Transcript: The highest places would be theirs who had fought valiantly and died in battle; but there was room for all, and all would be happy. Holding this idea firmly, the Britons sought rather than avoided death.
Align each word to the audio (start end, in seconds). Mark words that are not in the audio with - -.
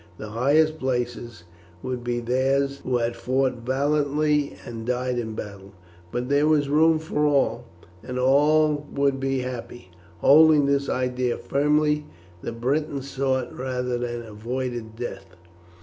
The 0.17 0.29
highest 0.29 0.79
places 0.79 1.43
would 1.83 2.03
be 2.03 2.21
theirs 2.21 2.79
who 2.83 2.97
had 2.97 3.15
fought 3.15 3.57
valiantly 3.57 4.55
and 4.65 4.83
died 4.83 5.19
in 5.19 5.35
battle; 5.35 5.73
but 6.11 6.27
there 6.27 6.47
was 6.47 6.69
room 6.69 6.97
for 6.97 7.23
all, 7.27 7.65
and 8.01 8.17
all 8.17 8.87
would 8.91 9.19
be 9.19 9.41
happy. 9.41 9.91
Holding 10.17 10.65
this 10.65 10.89
idea 10.89 11.37
firmly, 11.37 12.07
the 12.41 12.51
Britons 12.51 13.11
sought 13.11 13.55
rather 13.55 13.99
than 13.99 14.23
avoided 14.23 14.95
death. 14.95 15.35